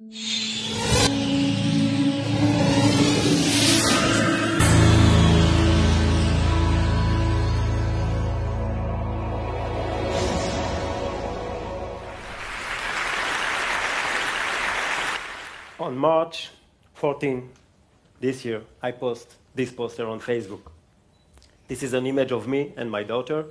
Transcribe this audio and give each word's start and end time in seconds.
On 0.00 0.08
March 15.94 16.48
14 16.94 17.50
this 18.20 18.42
year, 18.46 18.62
I 18.80 18.92
post 18.92 19.36
this 19.54 19.70
poster 19.70 20.06
on 20.08 20.18
Facebook. 20.18 20.60
This 21.68 21.82
is 21.82 21.92
an 21.92 22.06
image 22.06 22.32
of 22.32 22.48
me 22.48 22.72
and 22.78 22.90
my 22.90 23.02
daughter 23.02 23.44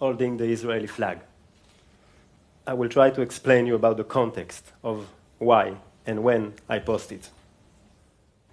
holding 0.00 0.38
the 0.38 0.46
Israeli 0.46 0.86
flag. 0.86 1.18
I 2.66 2.72
will 2.72 2.88
try 2.88 3.10
to 3.10 3.20
explain 3.20 3.66
you 3.66 3.74
about 3.74 3.98
the 3.98 4.04
context 4.04 4.72
of 4.82 5.06
why 5.42 5.76
and 6.06 6.22
when 6.22 6.54
I 6.68 6.78
post 6.78 7.12
it. 7.12 7.28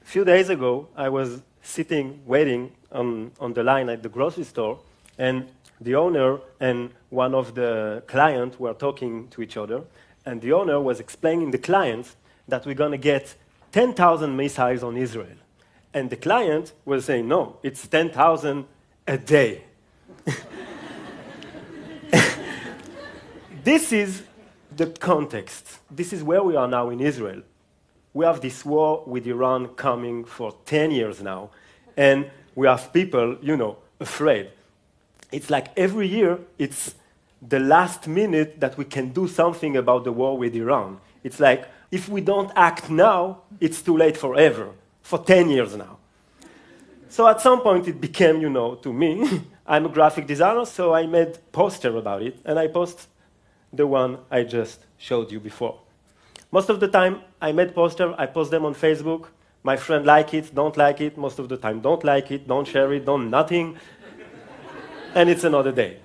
A 0.02 0.06
few 0.06 0.26
days 0.26 0.50
ago, 0.50 0.88
I 0.96 1.10
was 1.10 1.42
sitting 1.62 2.22
waiting 2.26 2.72
on, 2.92 3.32
on 3.40 3.54
the 3.54 3.64
line 3.64 3.90
at 3.90 4.04
the 4.04 4.10
grocery 4.10 4.44
store, 4.44 4.80
and 5.18 5.50
the 5.82 5.96
owner 5.96 6.40
and 6.60 6.92
one 7.10 7.34
of 7.34 7.56
the 7.56 8.04
clients 8.08 8.60
were 8.60 8.74
talking 8.74 9.28
to 9.30 9.42
each 9.42 9.58
other, 9.58 9.84
and 10.26 10.42
the 10.42 10.52
owner 10.54 10.80
was 10.82 11.00
explaining 11.00 11.52
the 11.52 11.58
client 11.58 12.16
that 12.48 12.66
we're 12.66 12.76
going 12.76 12.92
to 12.92 12.98
get 12.98 13.36
10,000 13.72 14.36
missiles 14.36 14.84
on 14.84 14.98
Israel. 14.98 15.38
And 15.94 16.10
the 16.10 16.18
client 16.18 16.74
was 16.86 17.06
saying, 17.06 17.28
no, 17.28 17.58
it's 17.64 17.88
10,000 17.88 18.66
a 19.08 19.18
day. 19.18 19.64
this 23.64 23.92
is 23.92 24.24
the 24.80 24.88
context. 24.88 25.80
This 25.92 26.14
is 26.14 26.24
where 26.24 26.42
we 26.42 26.56
are 26.56 26.68
now 26.68 26.90
in 26.90 27.02
Israel. 27.02 27.42
We 28.14 28.26
have 28.26 28.40
this 28.40 28.64
war 28.64 29.04
with 29.06 29.28
Iran 29.28 29.68
coming 29.76 30.24
for 30.24 30.56
10 30.66 30.92
years 30.92 31.22
now, 31.22 31.52
and 31.98 32.32
we 32.56 32.66
have 32.66 32.92
people, 32.94 33.38
you 33.42 33.58
know, 33.58 33.78
afraid. 34.00 34.50
It's 35.32 35.50
like 35.50 35.68
every 35.78 36.08
year, 36.08 36.40
it's 36.58 36.96
the 37.46 37.60
last 37.60 38.08
minute 38.08 38.62
that 38.62 38.78
we 38.78 38.86
can 38.86 39.10
do 39.10 39.28
something 39.28 39.76
about 39.76 40.06
the 40.06 40.14
war 40.14 40.38
with 40.38 40.56
Iran. 40.56 41.00
It's 41.24 41.42
like 41.42 41.68
if 41.92 42.08
we 42.08 42.22
don't 42.22 42.52
act 42.56 42.90
now, 42.90 43.42
it's 43.60 43.82
too 43.82 43.98
late 43.98 44.16
forever, 44.16 44.70
for 45.02 45.20
10 45.20 45.50
years 45.50 45.76
now. 45.76 45.98
So 47.10 47.28
at 47.28 47.42
some 47.42 47.62
point 47.62 47.88
it 47.88 48.00
became, 48.00 48.40
you 48.42 48.50
know, 48.50 48.76
to 48.76 48.94
me, 48.94 49.42
I'm 49.68 49.86
a 49.86 49.90
graphic 49.90 50.26
designer, 50.26 50.66
so 50.66 50.94
I 50.94 51.06
made 51.06 51.38
poster 51.52 51.98
about 51.98 52.22
it, 52.24 52.40
and 52.46 52.58
I 52.58 52.68
post 52.68 53.08
the 53.72 53.86
one 53.86 54.20
I 54.32 54.44
just 54.44 54.86
showed 54.98 55.32
you 55.32 55.40
before. 55.40 55.80
Most 56.52 56.70
of 56.70 56.80
the 56.80 56.88
time, 56.88 57.22
I 57.42 57.52
made 57.52 57.76
poster, 57.76 58.16
I 58.18 58.26
post 58.26 58.52
them 58.52 58.66
on 58.66 58.74
Facebook. 58.74 59.28
My 59.62 59.78
friend 59.78 60.06
like 60.06 60.34
it, 60.34 60.56
don't 60.56 60.76
like 60.78 61.02
it. 61.02 61.18
Most 61.18 61.38
of 61.38 61.50
the 61.50 61.58
time, 61.58 61.80
don't 61.82 62.04
like 62.04 62.32
it, 62.32 62.48
don't 62.48 62.68
share 62.68 62.92
it, 62.94 63.06
don't 63.06 63.30
nothing. 63.30 63.78
and 65.14 65.30
it's 65.30 65.44
another 65.44 65.72
day. 65.72 65.98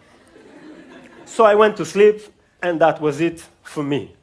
So 1.25 1.45
I 1.45 1.55
went 1.55 1.77
to 1.79 1.85
sleep, 1.85 2.21
and 2.63 2.81
that 2.81 3.01
was 3.01 3.21
it 3.21 3.45
for 3.63 3.83
me. 3.83 4.15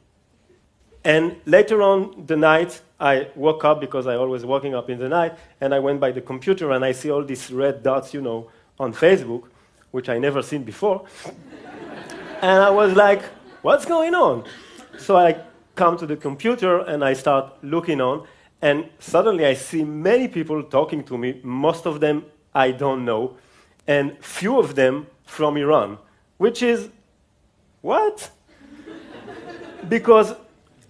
And 1.04 1.36
later 1.46 1.82
on 1.82 2.24
the 2.26 2.36
night, 2.36 2.80
I 3.00 3.28
woke 3.34 3.64
up 3.64 3.80
because 3.80 4.06
I 4.06 4.14
always 4.14 4.44
waking 4.44 4.74
up 4.76 4.88
in 4.88 4.98
the 4.98 5.08
night, 5.08 5.34
and 5.60 5.74
I 5.74 5.80
went 5.80 5.98
by 5.98 6.12
the 6.12 6.20
computer 6.20 6.70
and 6.70 6.84
I 6.84 6.92
see 6.92 7.10
all 7.10 7.24
these 7.24 7.50
red 7.50 7.82
dots, 7.82 8.14
you 8.14 8.20
know, 8.20 8.50
on 8.78 8.94
Facebook, 8.94 9.44
which 9.90 10.08
I 10.08 10.18
never 10.18 10.42
seen 10.42 10.62
before. 10.62 11.04
And 12.42 12.62
I 12.62 12.70
was 12.70 12.94
like, 12.94 13.22
what's 13.62 13.84
going 13.84 14.14
on? 14.14 14.44
So 14.98 15.16
I 15.16 15.40
come 15.74 15.96
to 15.96 16.06
the 16.06 16.16
computer 16.16 16.80
and 16.80 17.04
I 17.04 17.14
start 17.14 17.52
looking 17.62 18.00
on, 18.00 18.26
and 18.60 18.88
suddenly 18.98 19.46
I 19.46 19.54
see 19.54 19.84
many 19.84 20.28
people 20.28 20.62
talking 20.62 21.02
to 21.04 21.16
me, 21.16 21.40
most 21.42 21.86
of 21.86 22.00
them 22.00 22.26
I 22.54 22.72
don't 22.72 23.04
know, 23.04 23.36
and 23.86 24.16
few 24.22 24.58
of 24.58 24.74
them 24.74 25.06
from 25.24 25.56
Iran, 25.56 25.98
which 26.36 26.62
is 26.62 26.90
what? 27.80 28.30
because 29.88 30.34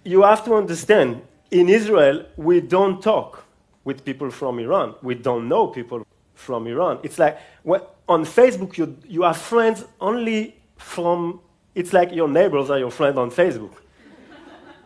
you 0.03 0.23
have 0.23 0.43
to 0.45 0.55
understand 0.55 1.21
in 1.51 1.69
Israel, 1.69 2.25
we 2.37 2.61
don't 2.61 3.01
talk 3.01 3.43
with 3.83 4.03
people 4.05 4.29
from 4.29 4.59
Iran. 4.59 4.95
We 5.01 5.15
don't 5.15 5.47
know 5.47 5.67
people 5.67 6.05
from 6.35 6.67
Iran. 6.67 6.99
It's 7.03 7.19
like 7.19 7.37
on 8.07 8.25
Facebook, 8.25 8.77
you, 8.77 8.97
you 9.07 9.23
have 9.23 9.37
friends 9.37 9.85
only 9.99 10.55
from, 10.83 11.39
it's 11.73 11.93
like 11.93 12.11
your 12.13 12.27
neighbors 12.27 12.69
are 12.69 12.77
your 12.77 12.91
friend 12.91 13.17
on 13.17 13.31
Facebook. 13.31 13.73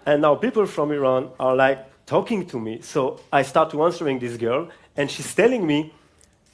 and 0.05 0.21
now 0.21 0.35
people 0.35 0.65
from 0.65 0.91
Iran 0.91 1.29
are 1.39 1.55
like 1.55 2.05
talking 2.05 2.45
to 2.47 2.59
me. 2.59 2.81
So 2.81 3.19
I 3.31 3.41
start 3.41 3.71
to 3.71 3.83
answering 3.83 4.19
this 4.19 4.37
girl, 4.37 4.69
and 4.95 5.09
she's 5.09 5.33
telling 5.33 5.65
me 5.65 5.93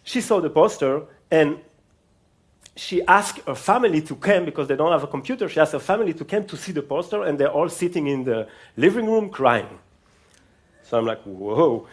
she 0.04 0.22
saw 0.22 0.42
the 0.42 0.50
poster 0.50 1.04
and 1.30 1.60
she 2.76 3.06
asked 3.06 3.40
her 3.46 3.56
family 3.56 4.02
to 4.02 4.16
come 4.16 4.46
because 4.46 4.68
they 4.68 4.76
don't 4.76 4.92
have 4.92 5.04
a 5.04 5.08
computer. 5.08 5.48
She 5.48 5.60
asked 5.60 5.74
her 5.74 5.80
family 5.80 6.14
to 6.14 6.26
come 6.26 6.46
to 6.46 6.58
see 6.58 6.72
the 6.72 6.82
poster, 6.82 7.24
and 7.24 7.38
they're 7.40 7.52
all 7.52 7.70
sitting 7.70 8.08
in 8.08 8.24
the 8.24 8.48
living 8.78 9.06
room 9.06 9.30
crying. 9.30 9.80
So 10.84 10.98
I'm 10.98 11.06
like, 11.06 11.22
whoa. 11.24 11.88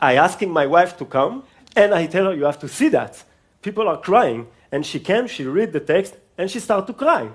I 0.00 0.14
asking 0.14 0.52
my 0.52 0.66
wife 0.66 0.96
to 0.98 1.04
come, 1.04 1.42
and 1.74 1.92
I 1.92 2.06
tell 2.06 2.26
her, 2.26 2.34
you 2.34 2.44
have 2.44 2.60
to 2.60 2.68
see 2.68 2.88
that. 2.90 3.22
People 3.62 3.88
are 3.88 4.00
crying. 4.00 4.46
And 4.70 4.84
she 4.84 5.00
came, 5.00 5.26
she 5.26 5.44
read 5.44 5.72
the 5.72 5.80
text, 5.80 6.14
and 6.38 6.50
she 6.50 6.60
started 6.60 6.86
to 6.86 6.92
cry. 6.92 7.28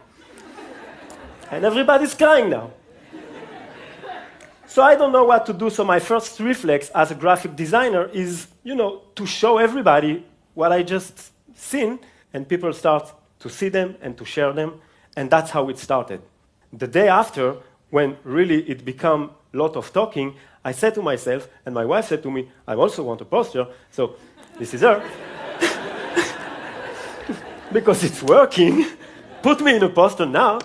and 1.52 1.66
everybody's 1.66 2.14
crying 2.14 2.50
now. 2.50 2.72
So 4.68 4.82
I 4.82 4.96
don't 4.96 5.12
know 5.12 5.26
what 5.26 5.46
to 5.48 5.54
do. 5.54 5.70
So 5.70 5.84
my 5.84 6.00
first 6.00 6.40
reflex 6.40 6.90
as 6.92 7.12
a 7.12 7.16
graphic 7.16 7.58
designer 7.58 8.10
is, 8.14 8.48
you 8.64 8.74
know, 8.74 9.02
to 9.16 9.26
show 9.26 9.58
everybody 9.58 10.24
what 10.54 10.72
I 10.72 10.84
just 10.84 11.32
seen 11.54 12.00
and 12.34 12.48
people 12.48 12.72
start 12.72 13.12
to 13.40 13.50
see 13.50 13.70
them 13.70 13.96
and 14.02 14.18
to 14.18 14.24
share 14.24 14.54
them, 14.54 14.80
and 15.18 15.30
that's 15.30 15.52
how 15.52 15.68
it 15.70 15.78
started. 15.78 16.22
The 16.72 16.88
day 16.88 17.10
after, 17.10 17.58
when 17.90 18.18
really 18.24 18.70
it 18.70 18.86
became 18.86 19.32
a 19.54 19.58
lot 19.58 19.76
of 19.76 19.92
talking, 19.92 20.36
I 20.64 20.72
said 20.72 20.94
to 20.96 21.02
myself, 21.02 21.50
and 21.66 21.76
my 21.76 21.86
wife 21.86 22.06
said 22.06 22.24
to 22.24 22.32
me, 22.32 22.50
I 22.68 22.76
also 22.76 23.04
want 23.04 23.20
a 23.22 23.26
poster, 23.26 23.68
so 23.92 24.16
this 24.58 24.74
is 24.74 24.82
her. 24.82 25.04
Because 27.74 28.04
it's 28.04 28.22
working, 28.22 28.86
put 29.42 29.62
me 29.62 29.76
in 29.76 29.84
a 29.84 29.90
poster 29.90 30.26
now. 30.26 30.60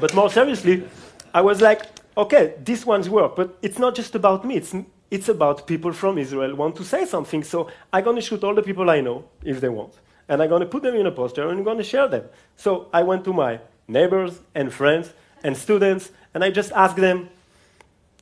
But 0.00 0.14
more 0.14 0.30
seriously, 0.30 0.84
I 1.34 1.40
was 1.40 1.60
like, 1.60 1.82
okay, 2.16 2.54
this 2.64 2.86
one's 2.86 3.08
work, 3.08 3.36
but 3.36 3.58
it's 3.62 3.78
not 3.78 3.94
just 3.94 4.14
about 4.14 4.44
me, 4.44 4.56
it's, 4.56 4.74
it's 5.10 5.28
about 5.28 5.66
people 5.66 5.92
from 5.92 6.18
Israel 6.18 6.54
want 6.54 6.76
to 6.76 6.84
say 6.84 7.04
something, 7.04 7.42
so 7.42 7.68
I'm 7.92 8.04
going 8.04 8.16
to 8.16 8.22
shoot 8.22 8.44
all 8.44 8.54
the 8.54 8.62
people 8.62 8.88
I 8.90 9.00
know, 9.00 9.24
if 9.44 9.60
they 9.60 9.68
want 9.68 9.94
and 10.28 10.42
I'm 10.42 10.48
going 10.48 10.60
to 10.60 10.66
put 10.66 10.82
them 10.82 10.94
in 10.94 11.06
a 11.06 11.10
poster 11.10 11.48
and 11.48 11.58
I'm 11.58 11.64
going 11.64 11.78
to 11.78 11.84
share 11.84 12.06
them. 12.06 12.24
So 12.56 12.88
I 12.92 13.02
went 13.02 13.24
to 13.24 13.32
my 13.32 13.60
neighbors 13.86 14.40
and 14.54 14.72
friends 14.72 15.12
and 15.42 15.56
students, 15.56 16.10
and 16.34 16.44
I 16.44 16.50
just 16.50 16.72
asked 16.72 16.96
them, 16.96 17.30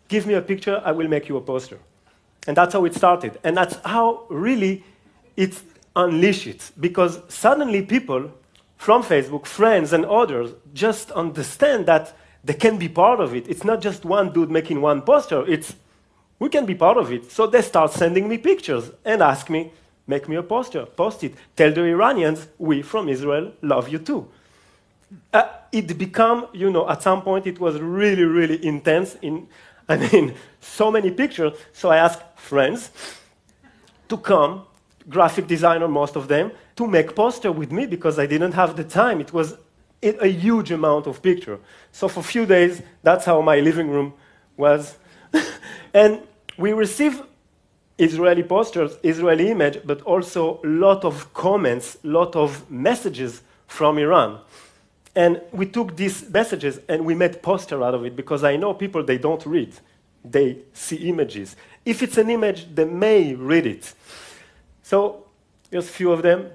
give 0.09 0.27
me 0.27 0.35
a 0.35 0.43
picture, 0.43 0.81
I 0.85 0.93
will 0.93 1.09
make 1.09 1.29
you 1.29 1.37
a 1.37 1.41
poster. 1.41 1.79
And 2.47 2.57
that's 2.57 2.75
how 2.75 2.85
it 2.85 2.95
started. 2.95 3.39
And 3.43 3.57
that's 3.57 3.77
how 3.85 4.25
really 4.29 4.85
it 5.37 5.61
unleashed 5.97 6.47
it. 6.47 6.71
Because 6.79 7.21
suddenly 7.29 7.83
people 7.83 8.31
from 8.77 9.03
Facebook, 9.03 9.47
friends 9.47 9.93
and 9.93 10.05
others, 10.05 10.53
just 10.75 11.11
understand 11.11 11.87
that 11.87 12.15
they 12.45 12.55
can 12.55 12.79
be 12.79 12.89
part 12.89 13.19
of 13.19 13.35
it. 13.35 13.49
It's 13.49 13.65
not 13.65 13.81
just 13.81 14.05
one 14.05 14.33
dude 14.33 14.51
making 14.51 14.81
one 14.81 15.03
poster, 15.03 15.45
it's 15.49 15.75
we 16.39 16.51
can 16.51 16.67
be 16.67 16.75
part 16.75 16.99
of 16.99 17.11
it. 17.11 17.33
So 17.33 17.47
they 17.47 17.63
start 17.63 17.93
sending 17.93 18.29
me 18.29 18.37
pictures 18.37 18.91
and 19.05 19.23
ask 19.23 19.49
me, 19.49 19.73
Make 20.07 20.29
me 20.29 20.37
a 20.37 20.43
poster, 20.43 20.87
post 20.87 21.25
it. 21.25 21.35
Tell 21.57 21.73
the 21.73 21.83
Iranians, 21.83 22.47
we 22.59 22.83
from 22.83 23.09
Israel 23.09 23.53
love 23.61 23.89
you 23.89 23.99
too. 23.99 24.29
Uh, 25.33 25.49
it 25.73 25.99
became, 25.99 26.45
you 26.53 26.71
know, 26.71 26.89
at 26.89 27.03
some 27.03 27.23
point 27.23 27.47
it 27.47 27.59
was 27.59 27.81
really, 27.81 28.25
really 28.25 28.65
intense. 28.65 29.17
In, 29.21 29.49
I 29.89 29.97
mean, 29.97 30.35
so 30.61 30.91
many 30.91 31.11
pictures. 31.11 31.59
So 31.73 31.91
I 31.91 31.97
asked 31.99 32.23
friends 32.37 32.91
to 34.09 34.17
come, 34.17 34.65
graphic 35.09 35.47
designer, 35.47 35.89
most 35.89 36.17
of 36.17 36.29
them, 36.29 36.53
to 36.77 36.87
make 36.87 37.15
poster 37.15 37.53
with 37.53 37.71
me 37.71 37.87
because 37.87 38.19
I 38.19 38.27
didn't 38.27 38.53
have 38.53 38.77
the 38.77 38.85
time. 38.85 39.21
It 39.21 39.33
was 39.33 39.57
a 40.03 40.29
huge 40.29 40.71
amount 40.71 41.07
of 41.07 41.23
picture. 41.23 41.59
So 41.93 42.09
for 42.09 42.21
a 42.21 42.25
few 42.25 42.47
days, 42.47 42.83
that's 43.03 43.25
how 43.25 43.41
my 43.41 43.61
living 43.61 43.89
room 43.89 44.15
was. 44.57 44.97
and 45.95 46.21
we 46.59 46.73
received 46.73 47.23
Israeli 47.99 48.43
posters, 48.43 48.99
Israeli 49.03 49.51
image, 49.51 49.81
but 49.85 50.03
also 50.03 50.61
a 50.63 50.67
lot 50.67 51.05
of 51.05 51.33
comments, 51.33 51.97
lot 52.03 52.37
of 52.37 52.71
messages 52.71 53.43
from 53.67 53.99
Iran. 53.99 54.41
And 55.15 55.41
we 55.51 55.67
took 55.67 55.97
these 55.97 56.29
messages 56.29 56.79
and 56.89 57.07
we 57.07 57.15
made 57.15 57.43
poster 57.43 57.83
out 57.83 57.95
of 57.95 58.05
it 58.05 58.15
because 58.15 58.45
I 58.45 58.57
know 58.57 58.75
people, 58.75 59.03
they 59.03 59.17
don't 59.17 59.45
read. 59.47 59.75
They 60.23 60.59
see 60.75 61.09
images. 61.09 61.57
If 61.85 62.03
it's 62.03 62.19
an 62.19 62.29
image, 62.29 62.75
they 62.75 62.85
may 62.85 63.35
read 63.35 63.67
it. 63.67 63.95
So 64.87 65.25
here's 65.69 65.89
a 65.89 65.91
few 65.91 66.13
of 66.13 66.23
them. 66.23 66.49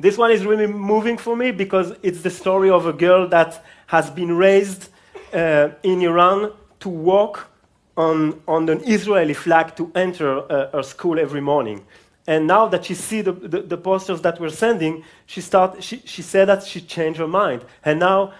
This 0.00 0.16
one 0.16 0.30
is 0.30 0.46
really 0.46 0.66
moving 0.66 1.18
for 1.18 1.36
me 1.36 1.50
because 1.50 1.92
it's 2.02 2.22
the 2.22 2.30
story 2.30 2.70
of 2.70 2.86
a 2.86 2.94
girl 2.94 3.28
that 3.28 3.62
has 3.86 4.10
been 4.10 4.34
raised 4.34 4.88
uh, 5.34 5.68
in 5.82 6.00
Iran 6.00 6.52
to 6.80 6.88
walk 6.88 7.50
on, 7.98 8.40
on 8.48 8.66
an 8.70 8.80
Israeli 8.86 9.34
flag 9.34 9.76
to 9.76 9.92
enter 9.94 10.50
uh, 10.50 10.70
her 10.70 10.82
school 10.82 11.20
every 11.20 11.42
morning. 11.42 11.84
And 12.26 12.46
now 12.46 12.66
that 12.68 12.86
she 12.86 12.94
see 12.94 13.20
the, 13.20 13.32
the, 13.32 13.60
the, 13.60 13.76
posters 13.76 14.22
that 14.22 14.40
we're 14.40 14.48
sending, 14.48 15.04
she, 15.26 15.42
start, 15.42 15.82
she, 15.84 16.00
she 16.06 16.22
said 16.22 16.48
that 16.48 16.64
she 16.64 16.80
changed 16.80 17.18
her 17.18 17.28
mind. 17.28 17.62
And 17.84 18.00
now 18.00 18.32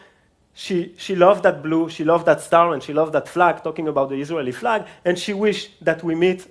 she, 0.55 0.95
she 0.97 1.17
loved 1.17 1.43
that 1.43 1.63
blue, 1.63 1.91
she 1.91 2.05
loved 2.05 2.27
that 2.27 2.41
star, 2.41 2.73
and 2.73 2.83
she 2.83 2.93
loved 2.93 3.13
that 3.13 3.29
flag, 3.29 3.63
talking 3.65 3.89
about 3.89 4.09
the 4.09 4.17
Israeli 4.17 4.53
flag, 4.53 4.87
and 5.05 5.19
she 5.19 5.35
wished 5.35 5.85
that 5.85 6.03
we 6.05 6.15
meet 6.15 6.47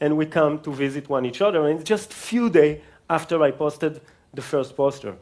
and 0.00 0.16
we 0.16 0.26
come 0.26 0.58
to 0.60 0.72
visit 0.72 1.08
one 1.08 1.26
each 1.26 1.42
other. 1.42 1.68
And 1.68 1.84
just 1.84 2.12
few 2.12 2.48
days 2.50 2.80
after 3.08 3.42
I 3.42 3.50
posted 3.50 4.00
the 4.32 4.42
first 4.42 4.74
poster. 4.74 5.16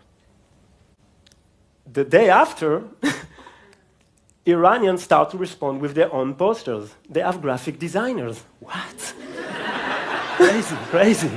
The 1.93 2.05
day 2.05 2.31
after, 2.31 2.85
Iranians 4.47 5.03
start 5.03 5.31
to 5.31 5.37
respond 5.37 5.81
with 5.81 5.95
their 5.95 6.13
own 6.13 6.35
posters. 6.35 6.95
They 7.09 7.21
have 7.21 7.43
graphic 7.43 7.79
designers. 7.81 8.43
What? 8.61 9.15
crazy, 10.37 10.77
crazy. 10.89 11.31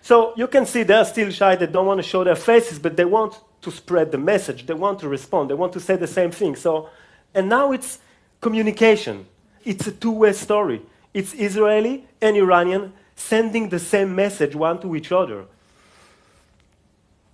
So 0.00 0.32
you 0.34 0.46
can 0.46 0.64
see 0.64 0.82
they're 0.82 1.04
still 1.04 1.30
shy, 1.30 1.56
they 1.56 1.66
don't 1.66 1.86
want 1.86 1.98
to 1.98 2.08
show 2.08 2.24
their 2.24 2.36
faces, 2.36 2.78
but 2.78 2.96
they 2.96 3.04
want 3.04 3.38
to 3.62 3.70
spread 3.70 4.12
the 4.12 4.18
message, 4.18 4.66
they 4.66 4.74
want 4.74 5.00
to 5.00 5.08
respond, 5.08 5.50
they 5.50 5.54
want 5.54 5.72
to 5.72 5.80
say 5.80 5.96
the 5.96 6.06
same 6.06 6.30
thing. 6.30 6.56
So, 6.56 6.90
and 7.34 7.48
now 7.48 7.72
it's 7.72 7.98
communication. 8.40 9.26
It's 9.64 9.86
a 9.86 9.92
two-way 9.92 10.32
story. 10.32 10.82
It's 11.12 11.34
Israeli 11.34 12.06
and 12.20 12.36
Iranian 12.36 12.92
sending 13.16 13.68
the 13.68 13.78
same 13.78 14.14
message 14.14 14.54
one 14.54 14.80
to 14.80 14.94
each 14.94 15.10
other. 15.10 15.44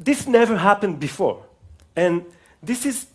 This 0.00 0.26
never 0.26 0.56
happened 0.56 0.98
before. 0.98 1.44
And 1.94 2.24
this 2.62 2.86
is 2.86 3.06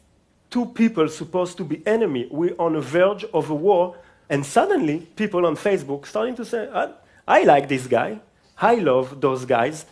two 0.50 0.68
people 0.68 1.08
supposed 1.10 1.58
to 1.58 1.64
be 1.64 1.86
enemy. 1.86 2.28
We're 2.32 2.56
on 2.60 2.74
the 2.74 2.82
verge 2.82 3.26
of 3.34 3.50
a 3.50 3.56
war, 3.56 3.98
and 4.30 4.46
suddenly 4.46 5.08
people 5.16 5.46
on 5.46 5.56
Facebook 5.56 6.06
starting 6.06 6.36
to 6.36 6.46
say, 6.46 6.70
I, 6.72 6.92
I 7.28 7.44
like 7.44 7.68
this 7.68 7.88
guy. 7.88 8.20
I 8.62 8.76
love 8.76 9.20
those 9.20 9.46
guys. 9.46 9.86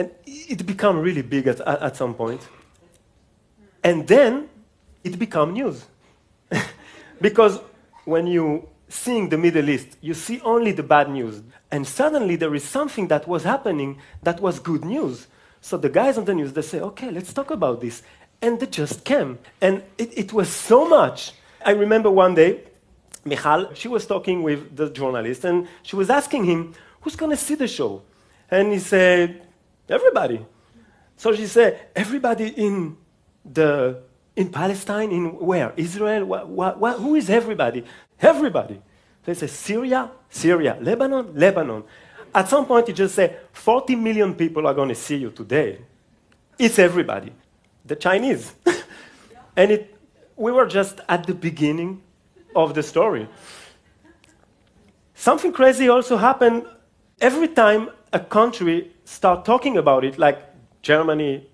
And 0.00 0.10
it 0.24 0.64
became 0.64 0.98
really 0.98 1.20
big 1.20 1.46
at, 1.46 1.60
at 1.60 1.94
some 1.94 2.14
point. 2.14 2.48
And 3.84 4.08
then 4.08 4.48
it 5.04 5.18
became 5.18 5.52
news. 5.52 5.84
because 7.20 7.60
when 8.06 8.26
you 8.26 8.66
seeing 8.88 9.28
the 9.28 9.36
Middle 9.36 9.68
East, 9.68 9.98
you 10.00 10.14
see 10.14 10.40
only 10.40 10.72
the 10.72 10.82
bad 10.82 11.10
news. 11.10 11.42
And 11.70 11.86
suddenly 11.86 12.36
there 12.36 12.54
is 12.54 12.64
something 12.64 13.08
that 13.08 13.28
was 13.28 13.44
happening 13.44 13.98
that 14.22 14.40
was 14.40 14.58
good 14.58 14.86
news. 14.86 15.26
So 15.60 15.76
the 15.76 15.90
guys 15.90 16.16
on 16.16 16.24
the 16.24 16.32
news, 16.32 16.54
they 16.54 16.62
say, 16.62 16.80
okay, 16.80 17.10
let's 17.10 17.34
talk 17.34 17.50
about 17.50 17.82
this. 17.82 18.02
And 18.40 18.58
they 18.58 18.68
just 18.68 19.04
came. 19.04 19.38
And 19.60 19.82
it, 19.98 20.16
it 20.16 20.32
was 20.32 20.48
so 20.48 20.88
much. 20.88 21.32
I 21.62 21.72
remember 21.72 22.10
one 22.10 22.34
day, 22.34 22.62
Michal, 23.26 23.74
she 23.74 23.88
was 23.88 24.06
talking 24.06 24.42
with 24.42 24.74
the 24.74 24.88
journalist, 24.88 25.44
and 25.44 25.68
she 25.82 25.94
was 25.94 26.08
asking 26.08 26.44
him, 26.44 26.72
who's 27.02 27.16
going 27.16 27.32
to 27.32 27.36
see 27.36 27.54
the 27.54 27.68
show? 27.68 28.00
And 28.50 28.72
he 28.72 28.78
said, 28.78 29.42
everybody. 29.90 30.44
So 31.16 31.34
she 31.34 31.46
said, 31.46 31.88
everybody 31.94 32.48
in 32.48 32.96
the 33.44 34.02
in 34.36 34.50
Palestine, 34.50 35.10
in 35.10 35.36
where? 35.38 35.72
Israel? 35.76 36.24
Who 36.98 37.14
is 37.14 37.28
everybody? 37.28 37.84
Everybody. 38.20 38.80
They 39.24 39.34
say 39.34 39.46
Syria, 39.48 40.10
Syria, 40.30 40.78
Lebanon, 40.80 41.34
Lebanon. 41.34 41.84
At 42.34 42.48
some 42.48 42.64
point, 42.64 42.88
you 42.88 42.94
just 42.94 43.14
say 43.14 43.36
40 43.52 43.96
million 43.96 44.34
people 44.34 44.66
are 44.66 44.74
going 44.74 44.88
to 44.88 44.94
see 44.94 45.16
you 45.16 45.30
today. 45.30 45.78
It's 46.58 46.78
everybody. 46.78 47.32
The 47.84 47.96
Chinese. 47.96 48.54
and 49.56 49.72
it, 49.72 49.94
we 50.36 50.52
were 50.52 50.66
just 50.66 51.00
at 51.08 51.26
the 51.26 51.34
beginning 51.34 52.02
of 52.54 52.74
the 52.74 52.82
story. 52.82 53.28
Something 55.14 55.52
crazy 55.52 55.88
also 55.88 56.16
happened 56.16 56.64
every 57.20 57.48
time 57.48 57.90
a 58.12 58.20
country 58.20 58.90
start 59.10 59.44
talking 59.44 59.76
about 59.76 60.04
it, 60.04 60.18
like 60.18 60.38
Germany, 60.82 61.48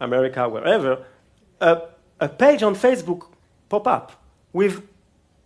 America, 0.00 0.48
wherever, 0.48 1.04
a, 1.60 1.82
a 2.18 2.28
page 2.28 2.62
on 2.62 2.74
Facebook 2.74 3.28
pop 3.68 3.86
up 3.86 4.12
with 4.52 4.82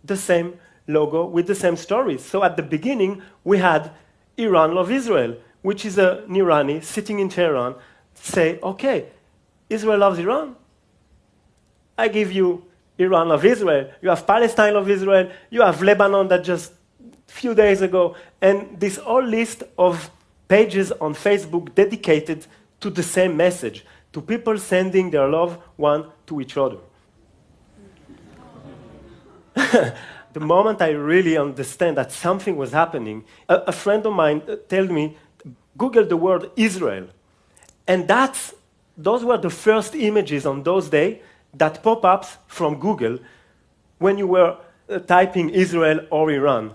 the 0.03 0.17
same 0.17 0.59
logo 0.87 1.25
with 1.25 1.45
the 1.45 1.55
same 1.55 1.75
stories. 1.75 2.23
So 2.25 2.43
at 2.43 2.57
the 2.57 2.63
beginning, 2.63 3.21
we 3.43 3.59
had 3.59 3.91
Iran 4.37 4.73
Love 4.73 4.91
Israel, 4.91 5.37
which 5.61 5.85
is 5.85 5.97
an 5.99 6.27
Irani 6.27 6.83
sitting 6.83 7.19
in 7.19 7.29
Tehran, 7.29 7.75
say, 8.15 8.59
okay, 8.61 9.05
Israel 9.69 9.99
loves 9.99 10.17
Iran. 10.17 10.55
I 11.97 12.07
give 12.07 12.31
you 12.31 12.65
Iran 12.97 13.29
Love 13.29 13.45
Israel. 13.45 13.91
You 14.01 14.09
have 14.09 14.25
Palestine 14.25 14.73
Love 14.73 14.89
Israel. 14.89 15.29
You 15.51 15.61
have 15.61 15.81
Lebanon 15.81 16.27
that 16.29 16.43
just 16.43 16.73
a 17.29 17.31
few 17.31 17.53
days 17.53 17.81
ago. 17.81 18.15
And 18.41 18.79
this 18.79 18.97
whole 18.97 19.23
list 19.23 19.63
of 19.77 20.09
pages 20.51 20.91
on 20.99 21.13
Facebook 21.13 21.73
dedicated 21.73 22.45
to 22.81 22.89
the 22.89 23.01
same 23.01 23.37
message, 23.37 23.85
to 24.11 24.19
people 24.19 24.57
sending 24.57 25.09
their 25.09 25.29
love 25.29 25.57
one 25.77 26.01
to 26.25 26.41
each 26.41 26.57
other. 26.57 26.79
the 30.33 30.39
moment 30.41 30.81
I 30.81 30.89
really 30.89 31.37
understand 31.37 31.95
that 31.95 32.11
something 32.11 32.57
was 32.57 32.73
happening, 32.73 33.23
a, 33.47 33.55
a 33.67 33.71
friend 33.71 34.05
of 34.05 34.11
mine 34.13 34.41
told 34.67 34.91
me, 34.91 35.17
Google 35.77 36.05
the 36.05 36.17
word 36.17 36.51
Israel. 36.57 37.07
And 37.87 38.05
that's, 38.05 38.53
those 38.97 39.23
were 39.23 39.37
the 39.37 39.49
first 39.49 39.95
images 39.95 40.45
on 40.45 40.63
those 40.63 40.89
days 40.89 41.21
that 41.53 41.81
pop 41.81 42.03
up 42.03 42.25
from 42.47 42.77
Google 42.77 43.19
when 43.99 44.17
you 44.17 44.27
were 44.27 44.57
uh, 44.89 44.99
typing 44.99 45.49
Israel 45.49 46.01
or 46.09 46.29
Iran. 46.29 46.73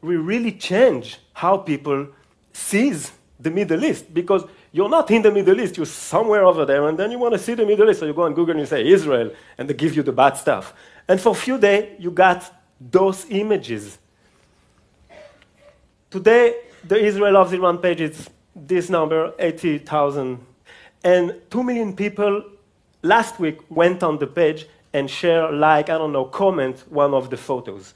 We 0.00 0.16
really 0.16 0.52
change 0.52 1.18
how 1.34 1.58
people 1.58 2.08
sees 2.56 3.12
the 3.38 3.50
Middle 3.50 3.84
East 3.84 4.12
because 4.12 4.44
you're 4.72 4.88
not 4.88 5.10
in 5.10 5.22
the 5.22 5.30
Middle 5.30 5.60
East, 5.60 5.76
you're 5.76 5.86
somewhere 5.86 6.44
over 6.44 6.64
there, 6.64 6.88
and 6.88 6.98
then 6.98 7.10
you 7.10 7.18
want 7.18 7.34
to 7.34 7.38
see 7.38 7.54
the 7.54 7.66
Middle 7.66 7.88
East, 7.90 8.00
so 8.00 8.06
you 8.06 8.14
go 8.14 8.22
on 8.22 8.34
Google 8.34 8.52
and 8.52 8.60
you 8.60 8.66
say 8.66 8.86
Israel, 8.86 9.30
and 9.58 9.68
they 9.68 9.74
give 9.74 9.94
you 9.94 10.02
the 10.02 10.12
bad 10.12 10.36
stuff. 10.36 10.74
And 11.06 11.20
for 11.20 11.30
a 11.30 11.34
few 11.34 11.58
days, 11.58 11.96
you 11.98 12.10
got 12.10 12.50
those 12.80 13.26
images. 13.28 13.98
Today, 16.10 16.56
the 16.82 16.98
Israel 16.98 17.34
Loves 17.34 17.52
Iran 17.52 17.78
page 17.78 18.00
is 18.00 18.30
this 18.54 18.88
number, 18.88 19.34
80,000. 19.38 20.38
And 21.04 21.40
2 21.50 21.62
million 21.62 21.94
people 21.94 22.42
last 23.02 23.38
week 23.38 23.58
went 23.70 24.02
on 24.02 24.18
the 24.18 24.26
page 24.26 24.66
and 24.92 25.10
share, 25.10 25.52
like, 25.52 25.90
I 25.90 25.98
don't 25.98 26.12
know, 26.12 26.24
comment 26.24 26.84
one 26.88 27.12
of 27.12 27.28
the 27.28 27.36
photos. 27.36 27.94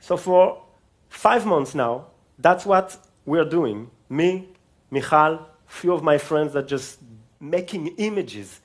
So 0.00 0.16
for 0.16 0.62
five 1.08 1.44
months 1.44 1.74
now, 1.74 2.06
that's 2.38 2.64
what 2.64 2.96
we're 3.28 3.44
doing. 3.44 3.90
Me, 4.08 4.48
Michal, 4.90 5.46
few 5.66 5.92
of 5.92 6.02
my 6.02 6.16
friends 6.16 6.56
are 6.56 6.62
just 6.62 6.98
making 7.38 7.88
images. 7.98 8.60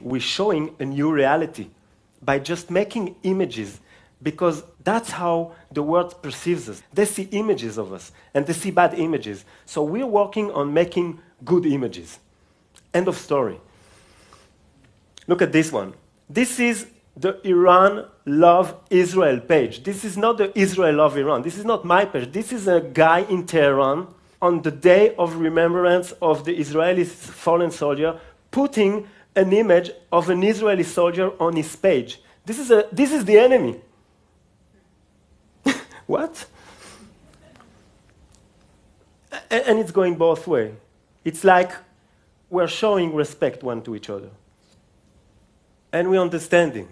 We're 0.00 0.20
showing 0.20 0.74
a 0.80 0.84
new 0.84 1.12
reality 1.12 1.68
by 2.20 2.40
just 2.40 2.68
making 2.70 3.14
images 3.22 3.80
because 4.22 4.64
that's 4.82 5.10
how 5.10 5.52
the 5.70 5.82
world 5.82 6.20
perceives 6.20 6.68
us. 6.68 6.82
They 6.92 7.04
see 7.04 7.28
images 7.30 7.78
of 7.78 7.92
us 7.92 8.10
and 8.34 8.44
they 8.44 8.54
see 8.54 8.72
bad 8.72 8.94
images. 8.94 9.44
So 9.66 9.84
we're 9.84 10.06
working 10.06 10.50
on 10.50 10.74
making 10.74 11.20
good 11.44 11.64
images. 11.64 12.18
End 12.92 13.06
of 13.06 13.16
story. 13.16 13.60
Look 15.28 15.42
at 15.42 15.52
this 15.52 15.70
one. 15.70 15.94
This 16.28 16.58
is 16.58 16.86
the 17.16 17.40
Iran 17.46 18.06
Love 18.26 18.74
Israel 18.90 19.40
page. 19.40 19.82
This 19.82 20.04
is 20.04 20.16
not 20.16 20.36
the 20.38 20.56
Israel 20.58 20.96
Love 20.96 21.16
Iran. 21.16 21.42
This 21.42 21.56
is 21.56 21.64
not 21.64 21.84
my 21.84 22.04
page. 22.04 22.30
This 22.32 22.52
is 22.52 22.68
a 22.68 22.80
guy 22.80 23.20
in 23.20 23.46
Tehran 23.46 24.08
on 24.42 24.62
the 24.62 24.70
day 24.70 25.14
of 25.16 25.36
remembrance 25.36 26.12
of 26.20 26.44
the 26.44 26.54
Israeli 26.56 27.04
fallen 27.04 27.70
soldier 27.70 28.20
putting 28.50 29.08
an 29.34 29.52
image 29.52 29.90
of 30.12 30.28
an 30.30 30.42
Israeli 30.42 30.82
soldier 30.82 31.30
on 31.40 31.56
his 31.56 31.74
page. 31.76 32.20
This 32.44 32.58
is, 32.58 32.70
a, 32.70 32.88
this 32.92 33.12
is 33.12 33.24
the 33.24 33.38
enemy. 33.38 33.80
What? 36.06 36.46
And 39.50 39.78
it's 39.78 39.90
going 39.90 40.16
both 40.16 40.46
ways. 40.46 40.72
It's 41.24 41.44
like 41.44 41.72
we're 42.48 42.68
showing 42.68 43.14
respect 43.14 43.62
one 43.62 43.82
to 43.82 43.96
each 43.96 44.08
other. 44.08 44.30
And 45.92 46.08
we're 46.10 46.20
understanding. 46.20 46.88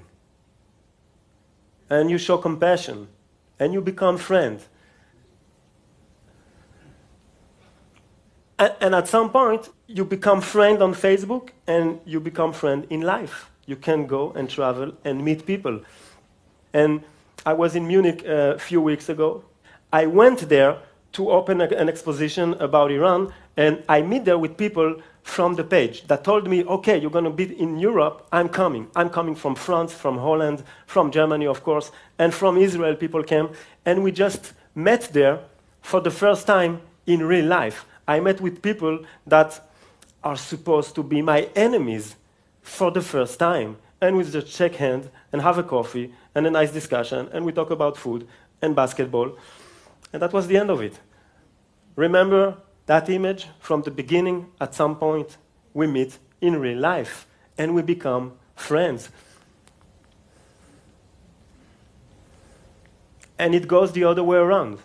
And 1.95 2.11
you 2.11 2.19
show 2.19 2.39
compassion. 2.39 3.09
And 3.59 3.73
you 3.73 3.81
become 3.81 4.19
friend. 4.19 4.61
And, 8.59 8.95
at 8.95 9.09
some 9.09 9.31
point, 9.31 9.69
you 9.87 10.05
become 10.05 10.41
friend 10.41 10.83
on 10.83 10.95
Facebook 10.95 11.51
and 11.67 12.01
you 12.05 12.21
become 12.21 12.53
friend 12.53 12.87
in 12.91 13.01
life. 13.03 13.51
You 13.67 13.77
can 13.77 14.07
go 14.07 14.33
and 14.33 14.49
travel 14.49 14.93
and 15.05 15.25
meet 15.25 15.45
people. 15.45 15.81
And 16.73 17.03
I 17.45 17.53
was 17.53 17.77
in 17.77 17.87
Munich 17.87 18.25
uh, 18.27 18.55
a 18.55 18.59
few 18.59 18.81
weeks 18.81 19.09
ago. 19.09 19.45
I 19.93 20.07
went 20.07 20.49
there 20.49 20.79
to 21.13 21.31
open 21.31 21.61
an 21.61 21.89
exposition 21.89 22.55
about 22.55 22.91
Iran, 22.91 23.33
And 23.57 23.83
I 23.89 24.03
meet 24.03 24.25
there 24.25 24.39
with 24.39 24.57
people 24.57 25.01
from 25.25 25.55
the 25.55 25.65
page 25.65 26.07
that 26.07 26.23
told 26.23 26.47
me, 26.47 26.63
okay, 26.65 26.99
you're 26.99 27.11
going 27.11 27.25
to 27.25 27.31
be 27.31 27.59
in 27.59 27.79
Europe, 27.79 28.29
I'm 28.31 28.49
coming. 28.49 28.89
I'm 28.95 29.09
coming 29.09 29.35
from 29.35 29.55
France, 29.55 29.93
from 29.93 30.19
Holland, 30.19 30.63
from 30.87 31.11
Germany, 31.11 31.47
of 31.47 31.65
course, 31.65 31.91
and 32.19 32.33
from 32.33 32.59
Israel, 32.59 32.95
people 32.95 33.25
came. 33.25 33.49
And 33.87 34.05
we 34.05 34.13
just 34.13 34.53
met 34.75 35.09
there 35.13 35.41
for 35.81 36.01
the 36.01 36.11
first 36.11 36.47
time 36.47 36.83
in 37.07 37.25
real 37.25 37.47
life. 37.47 37.87
I 38.07 38.21
met 38.21 38.43
with 38.43 38.61
people 38.61 39.07
that 39.27 39.67
are 40.23 40.37
supposed 40.37 40.95
to 40.97 41.03
be 41.03 41.23
my 41.23 41.49
enemies 41.57 42.17
for 42.61 42.91
the 42.91 43.03
first 43.03 43.39
time. 43.39 43.79
And 44.03 44.19
we 44.19 44.25
just 44.25 44.49
shake 44.49 44.75
hands 44.77 45.09
and 45.33 45.41
have 45.41 45.57
a 45.57 45.63
coffee 45.63 46.13
and 46.35 46.47
a 46.47 46.51
nice 46.51 46.71
discussion, 46.71 47.31
and 47.33 47.47
we 47.47 47.53
talk 47.53 47.71
about 47.71 47.97
food 47.97 48.29
and 48.61 48.77
basketball. 48.77 49.39
And 50.13 50.21
that 50.21 50.35
was 50.35 50.47
the 50.49 50.59
end 50.59 50.71
of 50.71 50.83
it. 50.83 51.01
Remember 51.97 52.59
that 52.87 53.09
image 53.09 53.47
from 53.61 53.83
the 53.83 53.91
beginning? 53.91 54.47
At 54.61 54.75
some 54.75 54.97
point, 54.97 55.37
we 55.73 55.87
meet 55.87 56.19
in 56.41 56.61
real 56.61 56.79
life 56.79 57.27
and 57.59 57.75
we 57.75 57.83
become 57.83 58.33
friends. 58.55 59.11
And 63.39 63.55
it 63.55 63.67
goes 63.67 63.93
the 63.93 64.05
other 64.05 64.23
way 64.23 64.39
around. 64.39 64.79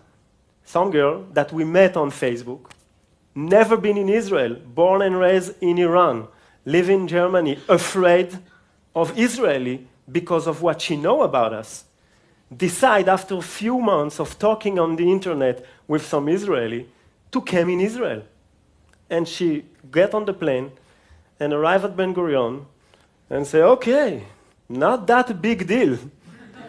Some 0.64 0.92
girl 0.92 1.26
that 1.34 1.52
we 1.52 1.64
met 1.64 1.98
on 1.98 2.12
Facebook, 2.12 2.72
never 3.36 3.78
been 3.78 3.98
in 3.98 4.10
Israel, 4.10 4.56
born 4.56 5.02
and 5.02 5.20
raised 5.20 5.54
in 5.62 5.78
Iran, 5.78 6.28
live 6.66 6.90
in 6.90 7.08
Germany, 7.08 7.60
afraid 7.68 8.38
of 8.96 9.18
Israeli 9.18 9.88
because 10.12 10.48
of 10.48 10.62
what 10.62 10.82
she 10.82 10.96
know 10.96 11.22
about 11.22 11.54
us, 11.54 11.86
decide 12.56 13.08
after 13.08 13.36
a 13.36 13.42
few 13.42 13.80
months 13.80 14.20
of 14.20 14.38
talking 14.40 14.80
on 14.80 14.96
the 14.96 15.12
internet 15.12 15.66
with 15.88 16.06
some 16.06 16.28
Israeli 16.28 16.88
to 17.32 17.42
come 17.42 17.70
in 17.70 17.80
Israel. 17.82 18.24
And 19.10 19.28
she 19.28 19.66
get 19.92 20.14
on 20.14 20.26
the 20.26 20.34
plane 20.34 20.72
and 21.40 21.54
arrive 21.54 21.86
at 21.86 21.96
Ben 21.96 22.14
Gurion 22.14 22.66
and 23.30 23.46
say, 23.46 23.62
okay, 23.62 24.24
not 24.68 25.08
that 25.08 25.42
big 25.42 25.66
deal. 25.68 25.98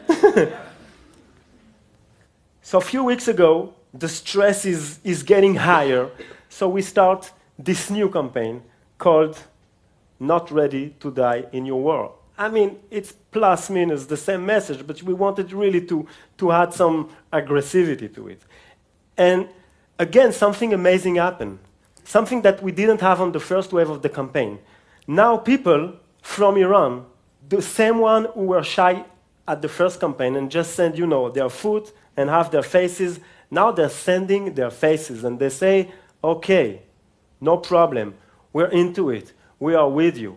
so 2.62 2.79
a 2.79 2.81
few 2.81 3.05
weeks 3.05 3.29
ago, 3.29 3.75
the 3.93 4.09
stress 4.09 4.64
is, 4.64 4.99
is 5.05 5.23
getting 5.23 5.55
higher. 5.57 6.11
So 6.49 6.69
we 6.69 6.83
start 6.83 7.33
this 7.59 7.90
new 7.90 8.09
campaign 8.09 8.62
called 8.99 9.38
Not 10.19 10.50
Ready 10.50 10.95
to 11.00 11.11
Die 11.11 11.45
in 11.52 11.67
Your 11.67 11.81
War. 11.83 12.14
I 12.38 12.49
mean, 12.49 12.79
it's 12.90 13.12
plus 13.12 13.69
minus 13.69 14.07
the 14.07 14.17
same 14.17 14.47
message, 14.47 14.87
but 14.87 15.02
we 15.02 15.12
wanted 15.12 15.52
really 15.52 15.85
to, 15.87 16.07
to 16.38 16.52
add 16.52 16.73
some 16.73 17.11
aggressivity 17.31 18.14
to 18.14 18.29
it. 18.29 18.40
And 19.17 19.49
again, 20.00 20.33
something 20.33 20.73
amazing 20.73 21.16
happened. 21.16 21.59
Something 22.04 22.40
that 22.42 22.62
we 22.62 22.73
didn't 22.73 23.02
have 23.02 23.21
on 23.21 23.33
the 23.33 23.38
first 23.38 23.73
wave 23.73 23.90
of 23.90 24.00
the 24.00 24.09
campaign. 24.09 24.59
Now, 25.07 25.37
people 25.37 25.95
from 26.23 26.57
Iran, 26.57 27.04
the 27.49 27.61
same 27.61 27.99
one 27.99 28.25
who 28.35 28.47
were 28.47 28.64
shy 28.64 29.04
at 29.47 29.61
the 29.61 29.69
first 29.69 30.00
campaign 30.00 30.37
and 30.37 30.50
just 30.50 30.75
send, 30.75 30.99
you 30.99 31.07
know, 31.07 31.30
their 31.30 31.50
food 31.50 31.90
and 32.16 32.30
have 32.30 32.50
their 32.50 32.62
faces, 32.62 33.21
now 33.50 33.71
they're 33.71 33.90
sending 33.90 34.54
their 34.54 34.71
faces 34.71 35.23
and 35.23 35.38
they 35.38 35.50
say, 35.50 35.92
okay, 36.25 36.83
no 37.40 37.59
problem, 37.59 38.14
we're 38.52 38.69
into 38.69 39.11
it, 39.11 39.33
we 39.59 39.75
are 39.75 39.88
with 39.88 40.16
you. 40.16 40.37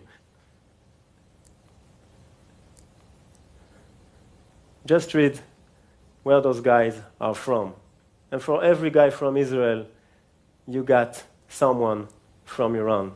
Just 4.86 5.14
read 5.14 5.40
where 6.24 6.42
those 6.42 6.60
guys 6.60 7.00
are 7.22 7.36
from. 7.36 7.74
And 8.34 8.42
for 8.42 8.64
every 8.64 8.90
guy 8.90 9.12
from 9.12 9.38
Israel, 9.38 9.86
you 10.68 10.82
got 10.82 11.24
someone 11.48 12.08
from 12.46 12.76
Iran. 12.76 13.14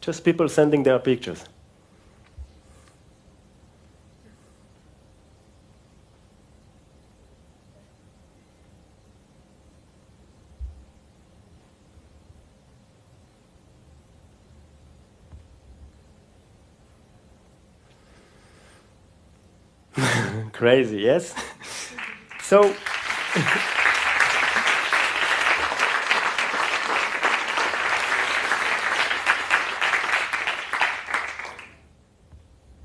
Just 0.00 0.24
people 0.24 0.48
sending 0.48 0.82
their 0.82 0.98
pictures. 0.98 1.44
Crazy, 20.52 20.98
yes? 20.98 21.34
so, 22.42 22.74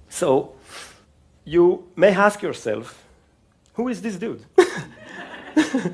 so 0.10 0.56
you 1.46 1.88
may 1.96 2.16
ask 2.16 2.42
yourself, 2.42 3.04
who 3.74 3.88
is 3.90 4.02
this 4.02 4.16
dude? 4.16 4.44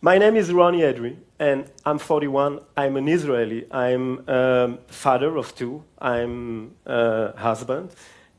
My 0.00 0.16
name 0.18 0.36
is 0.36 0.52
Ronny 0.52 0.80
Edry, 0.80 1.16
and 1.38 1.70
I'm 1.84 1.98
41. 1.98 2.60
I'm 2.76 2.96
an 2.96 3.08
Israeli. 3.08 3.66
I'm 3.70 4.24
a 4.26 4.78
father 4.88 5.36
of 5.36 5.54
two. 5.54 5.84
I'm 5.98 6.74
a 6.86 7.36
husband 7.36 7.90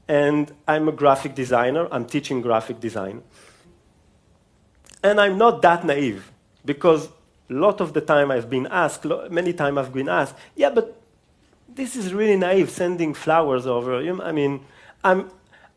and 0.07 0.51
I'm 0.67 0.88
a 0.88 0.91
graphic 0.91 1.36
designer. 1.36 1.88
I'm 1.91 2.05
teaching 2.05 2.41
graphic 2.41 2.79
design. 2.79 3.24
And 5.03 5.19
I'm 5.19 5.38
not 5.38 5.62
that 5.62 5.86
naive 5.86 6.31
because 6.65 7.07
a 7.50 7.53
lot 7.53 7.81
of 7.81 7.93
the 7.93 8.01
time 8.01 8.31
I've 8.31 8.50
been 8.50 8.67
asked, 8.67 9.05
many 9.29 9.53
times 9.53 9.77
I've 9.77 9.93
been 9.93 10.10
asked, 10.10 10.36
yeah, 10.55 10.69
but 10.69 11.01
this 11.67 11.95
is 11.95 12.13
really 12.13 12.38
naive 12.38 12.69
sending 12.69 13.13
flowers 13.13 13.67
over. 13.67 13.98
I 13.98 14.31
mean, 14.31 14.65
I'm, 15.03 15.29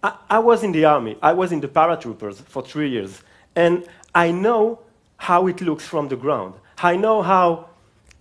I, 0.03 0.17
I 0.31 0.39
was 0.39 0.63
in 0.63 0.73
the 0.73 0.85
army, 0.85 1.17
I 1.23 1.33
was 1.33 1.53
in 1.53 1.61
the 1.61 1.69
paratroopers 1.69 2.37
for 2.37 2.63
three 2.63 2.91
years, 2.91 3.23
and 3.55 3.87
I 4.15 4.31
know 4.31 4.81
how 5.17 5.47
it 5.47 5.61
looks 5.61 5.85
from 5.87 6.09
the 6.09 6.17
ground. 6.17 6.55
I 6.79 6.97
know 6.97 7.23
how 7.23 7.71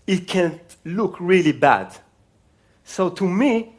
it 0.08 0.28
can 0.28 0.60
look 0.86 1.18
really 1.20 1.52
bad. 1.52 1.96
So 2.84 3.10
to 3.10 3.28
me, 3.28 3.75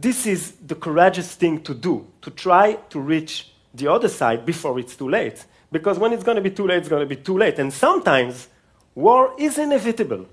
this 0.00 0.26
is 0.26 0.52
the 0.66 0.74
courageous 0.74 1.34
thing 1.34 1.62
to 1.62 1.74
do, 1.74 2.06
to 2.20 2.30
try 2.30 2.74
to 2.90 3.00
reach 3.00 3.52
the 3.74 3.90
other 3.90 4.08
side 4.08 4.44
before 4.44 4.78
it's 4.78 4.94
too 4.94 5.08
late. 5.08 5.44
Because 5.72 5.98
when 5.98 6.12
it's 6.12 6.22
going 6.22 6.36
to 6.36 6.42
be 6.42 6.50
too 6.50 6.66
late, 6.66 6.78
it's 6.78 6.88
going 6.88 7.08
to 7.08 7.14
be 7.16 7.20
too 7.22 7.38
late. 7.38 7.58
And 7.58 7.72
sometimes 7.72 8.48
war 8.94 9.34
is 9.38 9.58
inevitable. 9.58 10.26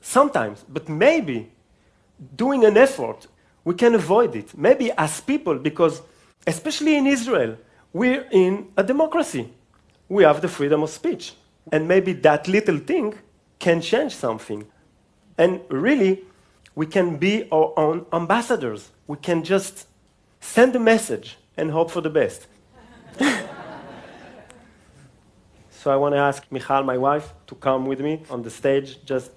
Sometimes. 0.00 0.64
But 0.68 0.88
maybe 0.88 1.50
doing 2.36 2.64
an 2.64 2.76
effort, 2.76 3.26
we 3.64 3.74
can 3.74 3.94
avoid 3.94 4.34
it. 4.34 4.56
Maybe 4.56 4.90
as 4.92 5.20
people, 5.20 5.56
because 5.56 6.00
especially 6.46 6.96
in 6.96 7.06
Israel, 7.06 7.56
we're 7.92 8.26
in 8.30 8.68
a 8.76 8.82
democracy. 8.82 9.52
We 10.08 10.24
have 10.24 10.40
the 10.40 10.48
freedom 10.48 10.82
of 10.82 10.90
speech. 10.90 11.34
And 11.70 11.86
maybe 11.86 12.14
that 12.14 12.48
little 12.48 12.78
thing 12.78 13.14
can 13.58 13.82
change 13.82 14.14
something. 14.14 14.66
And 15.36 15.60
really, 15.68 16.22
we 16.78 16.86
can 16.86 17.16
be 17.16 17.42
our 17.50 17.72
own 17.76 18.06
ambassadors. 18.12 18.90
We 19.08 19.16
can 19.16 19.42
just 19.42 19.88
send 20.40 20.76
a 20.76 20.78
message 20.78 21.36
and 21.56 21.72
hope 21.72 21.90
for 21.90 22.00
the 22.00 22.08
best. 22.08 22.46
so 25.70 25.90
I 25.90 25.96
want 25.96 26.14
to 26.14 26.18
ask 26.20 26.44
Michal, 26.52 26.84
my 26.84 26.96
wife, 26.96 27.32
to 27.48 27.56
come 27.56 27.86
with 27.86 27.98
me 28.00 28.22
on 28.30 28.42
the 28.42 28.50
stage 28.50 29.04
just 29.04 29.32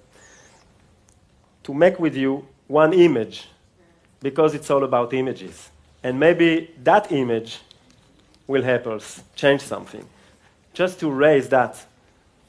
to 1.64 1.74
make 1.74 1.98
with 1.98 2.16
you 2.16 2.46
one 2.68 2.92
image 2.92 3.48
because 4.20 4.54
it's 4.54 4.70
all 4.70 4.84
about 4.84 5.12
images. 5.12 5.68
And 6.04 6.20
maybe 6.20 6.70
that 6.84 7.10
image 7.10 7.58
will 8.46 8.62
help 8.62 8.86
us 8.86 9.20
change 9.34 9.62
something. 9.62 10.06
Just 10.74 11.00
to 11.00 11.10
raise 11.10 11.48
that. 11.48 11.84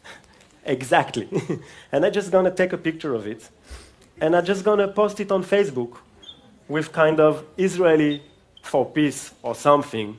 exactly. 0.66 1.28
and 1.92 2.06
I'm 2.06 2.14
just 2.14 2.30
going 2.30 2.46
to 2.46 2.52
take 2.52 2.74
a 2.74 2.78
picture 2.78 3.16
of 3.16 3.26
it 3.26 3.50
and 4.22 4.36
I'm 4.36 4.46
just 4.46 4.64
going 4.64 4.80
to 4.80 4.88
post 4.88 5.20
it 5.20 5.32
on 5.32 5.44
Facebook 5.44 5.98
with 6.68 6.92
kind 6.92 7.20
of 7.20 7.46
Israeli 7.58 8.24
for 8.62 8.86
peace 8.86 9.32
or 9.42 9.56
something. 9.56 10.18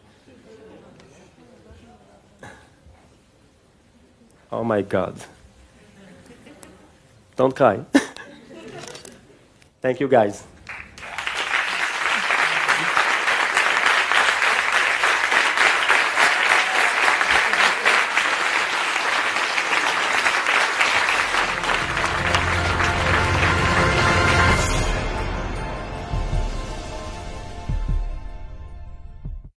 Oh 4.53 4.63
my 4.63 4.83
God. 4.83 5.17
Don't 7.37 7.55
cry. 7.55 7.85
Thank 9.81 10.01
you, 10.01 10.09
guys. 10.09 10.45